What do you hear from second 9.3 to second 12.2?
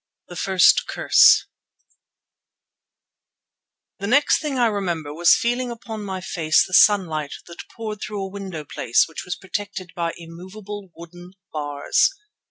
protected by immovable wooden bars.